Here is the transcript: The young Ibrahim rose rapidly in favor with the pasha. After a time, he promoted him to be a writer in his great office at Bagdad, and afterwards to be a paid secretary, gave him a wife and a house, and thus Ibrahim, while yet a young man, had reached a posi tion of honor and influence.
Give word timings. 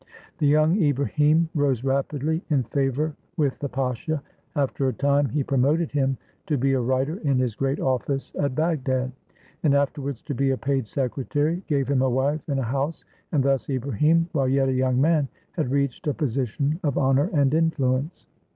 The 0.39 0.47
young 0.47 0.81
Ibrahim 0.81 1.47
rose 1.53 1.83
rapidly 1.83 2.43
in 2.49 2.63
favor 2.63 3.13
with 3.37 3.59
the 3.59 3.69
pasha. 3.69 4.23
After 4.55 4.87
a 4.87 4.93
time, 4.93 5.29
he 5.29 5.43
promoted 5.43 5.91
him 5.91 6.17
to 6.47 6.57
be 6.57 6.73
a 6.73 6.79
writer 6.81 7.17
in 7.17 7.37
his 7.37 7.53
great 7.53 7.79
office 7.79 8.33
at 8.39 8.55
Bagdad, 8.55 9.11
and 9.61 9.75
afterwards 9.75 10.23
to 10.23 10.33
be 10.33 10.49
a 10.49 10.57
paid 10.57 10.87
secretary, 10.87 11.61
gave 11.67 11.87
him 11.87 12.01
a 12.01 12.09
wife 12.09 12.41
and 12.49 12.59
a 12.59 12.63
house, 12.63 13.05
and 13.31 13.43
thus 13.43 13.69
Ibrahim, 13.69 14.27
while 14.31 14.47
yet 14.47 14.69
a 14.69 14.73
young 14.73 14.99
man, 14.99 15.27
had 15.51 15.69
reached 15.69 16.07
a 16.07 16.15
posi 16.15 16.47
tion 16.47 16.79
of 16.81 16.97
honor 16.97 17.29
and 17.31 17.53
influence. 17.53 18.25